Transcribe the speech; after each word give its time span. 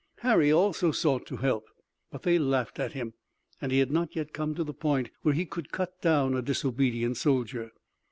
Harry 0.21 0.51
also 0.51 0.91
sought 0.91 1.27
to 1.27 1.35
help, 1.37 1.65
but 2.09 2.23
they 2.23 2.39
laughed 2.39 2.79
at 2.79 2.93
him, 2.93 3.13
and 3.61 3.71
he 3.71 3.77
had 3.77 3.91
not 3.91 4.15
yet 4.15 4.33
come 4.33 4.55
to 4.55 4.63
the 4.63 4.73
point 4.73 5.11
where 5.21 5.35
he 5.35 5.45
could 5.45 5.71
cut 5.71 6.01
down 6.01 6.33
a 6.33 6.41
disobedient 6.41 7.17
soldier. 7.17 7.69